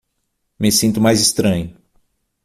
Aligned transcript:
Me 0.57 0.71
sinto 0.71 0.99
mais 0.99 1.21
estranho 1.21 1.77